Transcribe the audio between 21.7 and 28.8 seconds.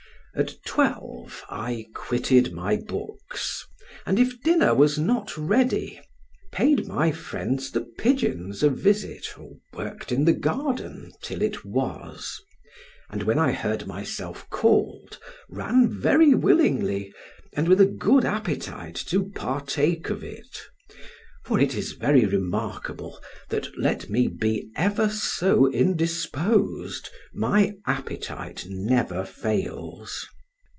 is very remarkable, that let me be ever so indisposed my appetite